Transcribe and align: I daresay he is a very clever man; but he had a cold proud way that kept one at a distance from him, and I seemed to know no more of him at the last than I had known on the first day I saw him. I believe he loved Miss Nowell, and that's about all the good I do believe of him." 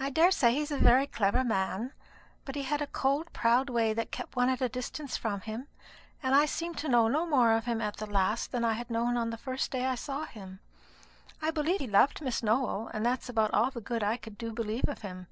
I 0.00 0.10
daresay 0.10 0.52
he 0.54 0.62
is 0.62 0.72
a 0.72 0.78
very 0.78 1.06
clever 1.06 1.44
man; 1.44 1.92
but 2.44 2.56
he 2.56 2.64
had 2.64 2.82
a 2.82 2.88
cold 2.88 3.32
proud 3.32 3.70
way 3.70 3.92
that 3.92 4.10
kept 4.10 4.34
one 4.34 4.48
at 4.48 4.60
a 4.60 4.68
distance 4.68 5.16
from 5.16 5.42
him, 5.42 5.68
and 6.24 6.34
I 6.34 6.44
seemed 6.44 6.76
to 6.78 6.88
know 6.88 7.06
no 7.06 7.24
more 7.24 7.52
of 7.52 7.64
him 7.64 7.80
at 7.80 7.98
the 7.98 8.06
last 8.10 8.50
than 8.50 8.64
I 8.64 8.72
had 8.72 8.90
known 8.90 9.16
on 9.16 9.30
the 9.30 9.38
first 9.38 9.70
day 9.70 9.86
I 9.86 9.94
saw 9.94 10.24
him. 10.24 10.58
I 11.40 11.52
believe 11.52 11.78
he 11.78 11.86
loved 11.86 12.20
Miss 12.20 12.42
Nowell, 12.42 12.88
and 12.92 13.06
that's 13.06 13.28
about 13.28 13.54
all 13.54 13.70
the 13.70 13.80
good 13.80 14.02
I 14.02 14.16
do 14.16 14.52
believe 14.52 14.88
of 14.88 15.02
him." 15.02 15.28